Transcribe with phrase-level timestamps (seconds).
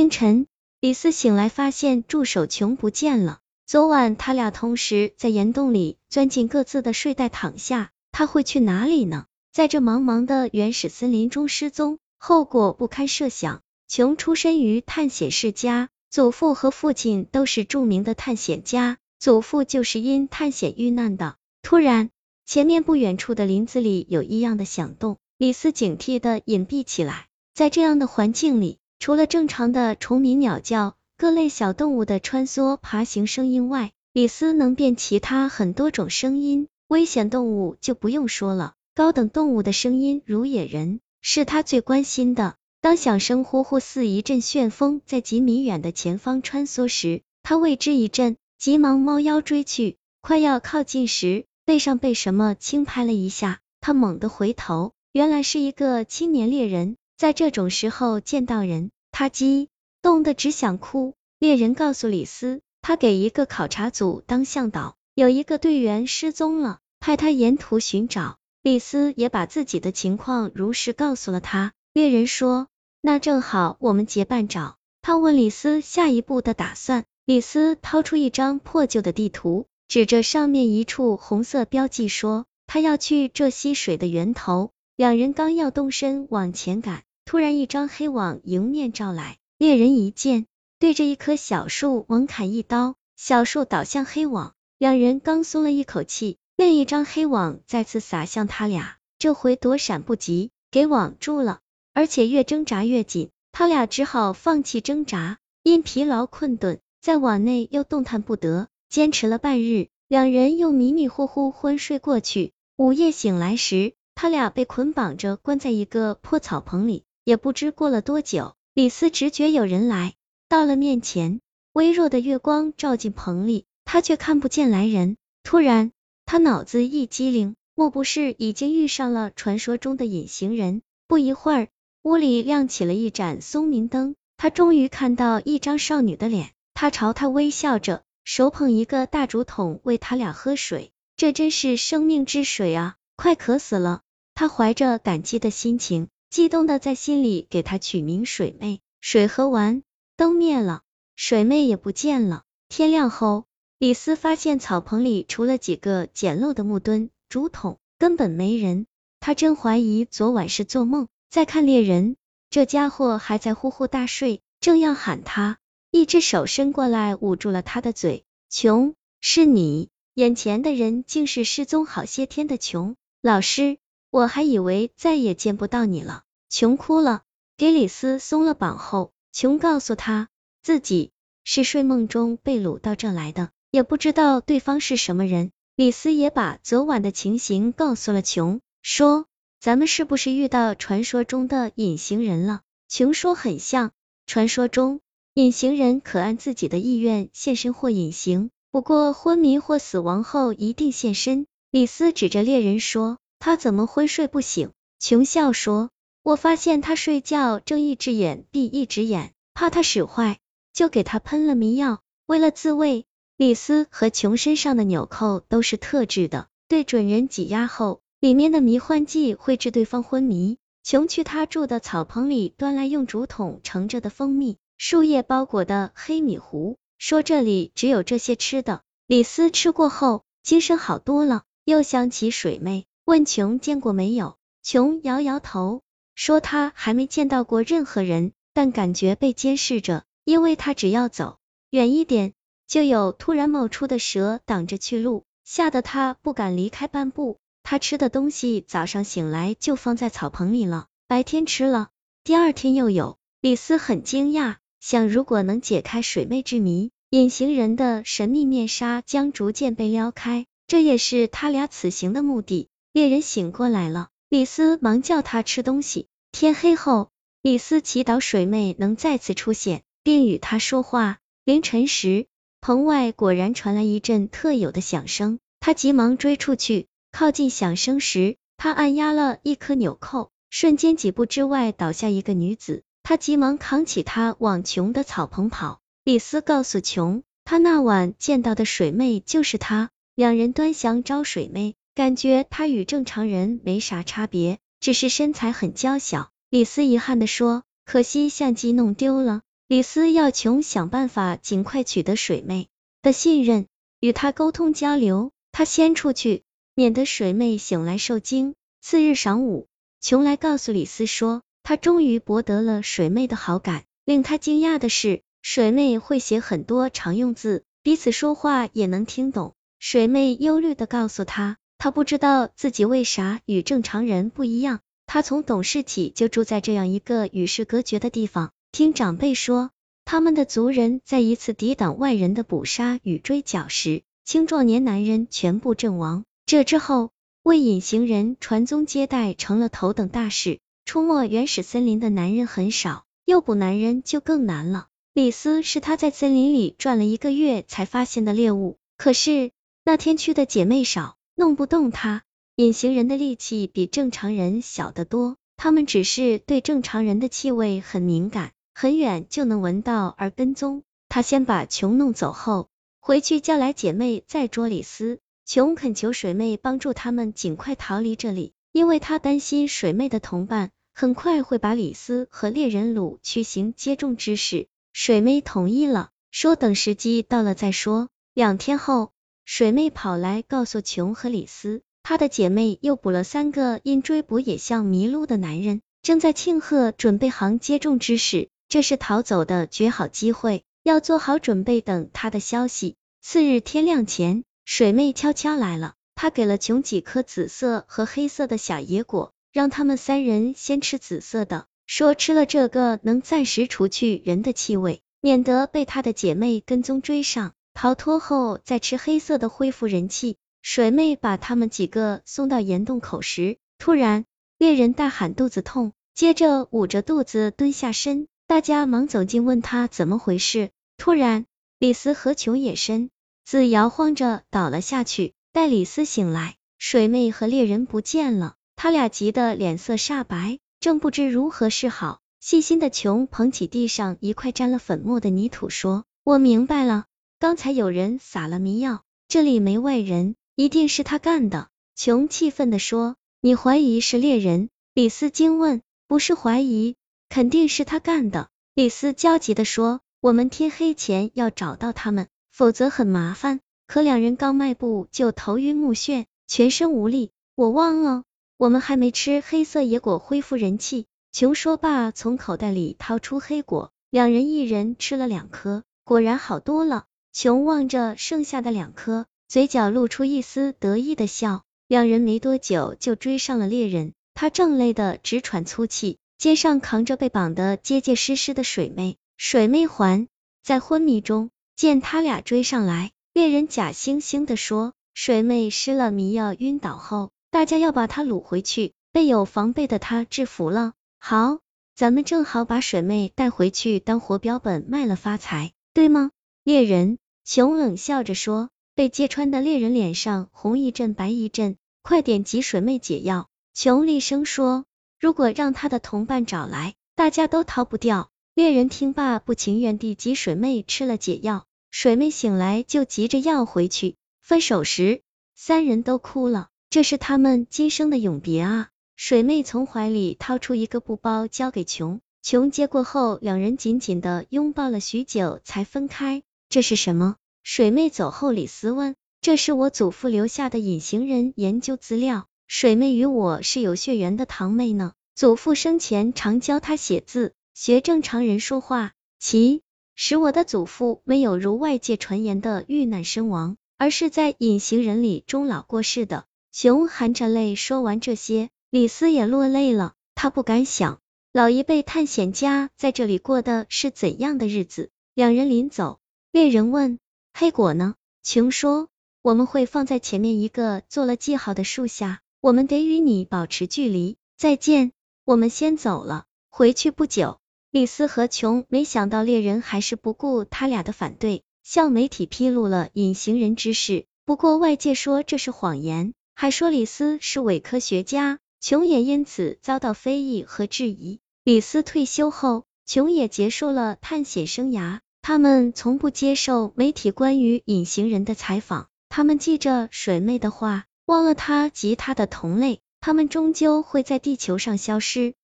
[0.00, 0.46] 清晨，
[0.80, 3.40] 李斯醒来发现助手琼不见了。
[3.66, 9.26] 昨晚他俩同时在岩洞里钻进各自的睡袋躺下，他会去哪里呢？
[9.52, 13.60] 在这茫茫的原始森林中失踪，后果不堪设想。
[13.88, 21.36] 琼出身于探险世家，祖父和父亲都是著名的探险家，祖父就是因探险遇难的。
[21.60, 22.08] 突然，
[22.46, 27.26] 前面不远处的林子里有异样的响动，李斯警惕的隐蔽起来。
[27.52, 30.94] 在这样的环境里，除了正常的虫鸣鸟叫。
[31.16, 36.66] 各类小动物的穿梭、爬行声音外，李斯能辨其他很多种声音。
[36.88, 42.54] 危险动物就不用说了，高等动物的声音如野人，是他最关心的。
[42.80, 49.98] 当响声呼呼似一阵旋风在几米远的前方穿梭时，他为之一震，急忙猫腰追去。
[50.22, 56.96] 快要靠近时，背上被什么轻拍了一下，他猛地回头，原来是一个青年猎人。
[57.20, 59.68] 在这种时候见到人，他激。
[60.00, 61.12] 动得只想哭。
[61.38, 68.38] 猎人告诉李斯，他给一个考察组当向导，有一个队员失踪了，派他沿途寻找。
[68.62, 71.74] 李斯也把自己的情况如实告诉了他。
[71.92, 72.68] 猎人说，
[73.02, 74.76] 那正好，我们结伴找。
[75.02, 77.04] 他问李斯下一步的打算。
[77.26, 84.70] 李斯掏出一张破旧的地图，指着上面一处红色标记说，他要去这溪水的源头。
[84.96, 89.38] 两人刚要动身往前赶，突然一张黑网迎面照来。
[89.56, 90.46] 猎人一剑
[90.80, 94.52] 对着一棵小树猛砍一刀，小树倒向黑网。
[94.78, 101.60] 两人刚松了一口气，另一张黑网再次撒向他俩，这回躲闪不及，给网住了，
[101.94, 103.30] 而且越挣扎越紧。
[103.52, 108.66] 他俩只好放弃挣扎，因疲劳困顿，在网内又动弹不得。
[108.88, 112.50] 坚持了半日，两人又迷迷糊糊昏睡过去。
[112.76, 118.54] 午夜醒来时，他俩被捆绑着关在一个破草棚里，也不知过了多久。
[118.74, 120.14] 李斯直觉有人来
[120.48, 121.40] 到了面前，
[121.72, 125.16] 微弱的月光照进棚里，他却看不见来人。
[125.42, 125.92] 突然，
[126.24, 130.82] 他脑子一激灵，莫不是已经遇上了传说中的隐形人？
[131.08, 131.68] 不一会儿，
[132.02, 140.92] 屋里亮起了一盏松明灯，他终于看到一张少女的脸，她朝他微笑着，手捧一个大竹筒喂他俩喝水。
[141.16, 142.96] 这真是生命之水啊！
[143.16, 144.00] 快渴死了！
[144.34, 146.08] 他怀着感激的心情。
[146.30, 148.80] 激动的在心里给她取名水妹。
[149.00, 149.82] 水喝完，
[150.16, 150.82] 灯灭了，
[151.16, 152.44] 水妹也不见了。
[152.68, 153.46] 天亮后，
[153.78, 158.86] 李斯发现草棚里除了几个简陋的木墩、竹筒，根本没人。
[159.18, 161.08] 他真怀疑昨晚是做梦。
[161.30, 162.16] 再看猎人，
[162.48, 165.58] 这家伙还在呼呼大睡，正要喊他，
[165.90, 168.24] 一只手伸过来捂住了他的嘴。
[168.48, 169.88] 穷，是你？
[170.14, 173.78] 眼前的人竟是失踪好些天的穷老师。
[174.10, 176.24] 我还以为再也见不到你了。
[176.48, 177.22] 琼哭了，
[177.56, 180.28] 给李斯松了绑后，琼告诉他
[180.64, 181.12] 自己
[181.44, 185.52] 是睡梦中被掳到这来的，也不知道对方是什么人。
[185.76, 189.26] 李斯也把昨晚的情形告诉了琼，说
[189.60, 192.62] 咱们是不是遇到传说中的隐形人了？
[192.88, 193.92] 琼说很像，
[194.26, 195.00] 传说中
[195.34, 201.46] 隐形人可按自己的意愿现身或隐形，不过昏迷或死亡后一定现身。
[201.70, 203.18] 李斯指着猎人说。
[203.40, 204.70] 他怎么昏睡不醒？
[204.98, 205.88] 琼笑说
[206.22, 210.38] ：“我发现他睡觉睁一只眼闭一只眼，怕他使坏，
[210.74, 212.02] 就给他喷了迷药。
[212.26, 213.06] 为了自卫，
[213.38, 220.58] 李斯和琼身上的纽扣都是特制的，对准人挤压后，里面的迷幻剂会致对方昏迷。
[220.82, 228.82] 琼去他住的草棚里端来用竹筒盛着的蜂蜜、树叶包裹的黑米糊，说这里只有这些吃的。
[229.06, 234.36] 李斯吃过后，精神好多了，又想起水妹。”问琼见过没有？
[234.62, 235.82] 琼摇摇头，
[236.14, 241.38] 说他还没见到过任何人，但感觉被监视着，因为他只要走
[241.70, 242.34] 远一点，
[242.68, 247.38] 就有突然冒出的蛇挡着去路，吓得他不敢离开半步。
[247.64, 251.88] 他吃的东西早上醒来就放在草棚里了，白天吃了，
[252.22, 253.18] 第二天又有。
[253.40, 262.68] 李斯很惊讶，想如果能解开水妹之谜，隐形人的神秘面纱将逐渐被撩开，这也是他俩此行的目的。
[262.92, 266.08] 猎人醒过来了，李斯忙叫他吃东西。
[266.32, 267.10] 天黑后，
[267.40, 271.18] 李斯祈祷水妹能再次出现，并与他说话。
[271.44, 272.26] 凌晨时，
[272.60, 276.88] 棚外果然传来一阵特有的响声，他急忙追出去。
[277.12, 282.82] 靠近响声时，他按压了一颗纽扣，瞬间几步之外倒下一个女子。
[283.04, 285.80] 他急忙扛起她往琼的草棚跑。
[286.02, 289.90] 李斯告诉琼，他那晚见到的水妹就是她。
[290.16, 291.76] 两人端详招水妹。
[291.94, 296.30] 感觉他与正常人没啥差别，只是身材很娇小。
[296.48, 302.68] 李斯遗憾的说：“可惜相机弄丢了。”李斯要琼想办法尽快取得水妹
[303.02, 303.66] 的信任，
[304.00, 305.30] 与他沟通交流。
[305.52, 306.42] 他先出去，
[306.74, 308.54] 免得水妹醒来受惊。
[308.80, 309.68] 次日晌午，
[310.00, 313.84] 琼来告诉李斯说，他终于博得了水妹的好感。
[314.04, 319.54] 令他惊讶的是，水妹会写很多常用字，彼此说话也能听懂。
[319.78, 324.80] 水妹忧虑的告诉他，他不知道自己为啥与正常人不一样。
[325.06, 328.52] 他从懂事起就住在这样一个与世隔绝的地方。
[328.70, 329.70] 听长辈说，
[330.04, 336.24] 他们的族人在一次抵挡外人的捕杀与追剿时，青壮年男人全部阵亡。
[336.44, 337.12] 这之后，
[337.42, 340.58] 为隐形人传宗接代成了头等大事。
[340.84, 344.88] 出没原始森林的男人很少，诱捕男人就更难了。
[345.14, 349.50] 李斯是他在森林里转了一个月才发现的猎物，可是
[349.82, 352.22] 那天去的姐妹少，弄不动他。
[352.56, 358.52] 隐形人的力气比正常人小得多，他们只是对正常人的气味很敏感。
[358.74, 360.82] 很远就能闻到而跟踪。
[361.08, 362.68] 他先把琼弄走后，
[363.00, 365.18] 回去叫来姐妹再捉李斯。
[365.46, 374.68] 琼恳求水妹帮助他们尽快逃离这里，因为他担心水妹的同伴很快会把李斯和猎人掳去行接种之事。
[374.92, 378.10] 水妹同意了，说等时机到了再说。
[378.34, 379.12] 两天后，
[379.52, 388.48] 水妹跑来告诉琼和李斯，她的姐妹又捕了三个因追捕野象迷路的男人，正在庆贺准备行接种之时。
[388.68, 392.94] 这是逃走的绝好机会，要做好准备等他的消息。
[393.20, 407.52] 次日天亮前，水妹悄悄来了，她给了琼几颗紫色和黑色的小野果，让他们三人先吃紫色的，说吃了这个能暂时除去人的气味，免得被她的姐妹跟踪追上。
[407.74, 410.36] 逃脱后再吃黑色的，恢复人气。
[410.62, 414.26] 水妹把他们几个送到岩洞口时，突然
[414.58, 418.26] 猎人大喊肚子痛，接着捂着肚子蹲下身。
[418.46, 421.46] 大家忙走近问他怎么回事，突然
[421.78, 423.10] 李斯和琼也身
[423.44, 425.34] 子摇晃着倒了下去。
[425.52, 432.20] 待李斯醒来，水妹和猎人不见了，他俩急得脸色煞白，正不知如何是好。
[432.40, 437.04] 细心的琼捧起地上一块沾了粉末的泥土，说：“我明白了，
[437.40, 446.96] 刚才有人撒了迷药，这里没外人，一定是他干的。”琼气愤的说：“你怀疑是猎人？”李斯惊问：“不是怀疑。”
[447.30, 453.60] 肯定是他干的，李斯焦急的说，我们天黑前要找到他们，否则很麻烦。
[453.86, 457.30] 可两人刚迈步就头晕目眩，全身无力。
[457.54, 458.24] 我忘了，
[458.58, 461.06] 我们还没吃黑色野果恢复人气。
[461.32, 467.06] 琼说罢，从口袋里掏出黑果，两人一人吃了两颗，果然好多了。
[467.32, 471.62] 琼望着剩下的两颗，嘴角露出一丝得意的笑。
[471.86, 476.18] 两人没多久就追上了猎人，他正累得直喘粗气。
[476.38, 480.26] 肩上扛着被绑得结结实实的水妹，水妹还
[480.62, 481.50] 在昏迷中。
[481.76, 490.94] 见他俩追上来，猎人假惺惺的说：“水妹施了迷药晕倒后，大家要把她掳回去，被有防备的他制服了。
[491.18, 491.58] 好，
[491.94, 496.30] 咱们正好把水妹带回去当活标本卖了发财，对吗？”
[496.64, 498.68] 猎人穷冷笑着说。
[498.96, 503.48] 被揭穿的猎人脸上红一阵白一阵，快点给水妹解药。
[503.72, 504.84] 穷厉声说。
[505.18, 508.30] 如果让他的同伴找来，大家都逃不掉。
[508.52, 511.64] 猎人听罢，不情愿地给水妹吃了解药。
[511.90, 514.16] 水妹醒来就急着要回去。
[514.42, 515.22] 分手时，
[515.54, 518.88] 三人都哭了，这是他们今生的永别啊！
[519.16, 522.20] 水妹从怀里掏出一个布包，交给琼。
[522.42, 526.42] 琼接过后，两人紧紧的拥抱了许久，才分开。
[526.70, 527.34] 这是什么？
[527.64, 529.16] 水妹走后，李斯问。
[529.40, 532.46] 这是我祖父留下的隐形人研究资料。
[532.68, 539.14] 水妹与我是有血缘的堂妹呢，祖父生前常教她写字，学正常人说话。
[539.40, 539.82] 其
[540.14, 546.44] 使我的祖父没有如外界传言的遇难身亡，而是在隐形人里终老过世的。
[546.70, 550.12] 熊含着泪说完这些，李斯也落泪了。
[550.36, 551.18] 他不敢想，
[551.52, 555.10] 老一辈探险家在这里过的是怎样的日子。
[555.34, 556.20] 两人临走，
[556.52, 557.20] 猎人问
[557.54, 559.08] ：“黑果呢？”琼说
[559.40, 565.12] ：“我们会放在前面一个做了记号的树下。”我们得与你保持距离，再见，
[565.44, 566.44] 我们先走了。
[566.68, 567.58] 回去不久，
[567.90, 574.26] 李斯和琼没想到猎人还是不顾他俩的反对，向媒体披露了隐形人之事。
[574.44, 581.38] 不过外界说这是谎言，还说李斯是伪科学家，琼也因此遭到非议和质疑。
[581.64, 585.20] 李斯退休后，琼也结束了探险生涯。
[585.42, 591.04] 他们从不接受媒体关于隐形人的采访，他们记着水妹的话。
[591.26, 595.54] 忘了她及她的同类，他们终究会在地球上消失。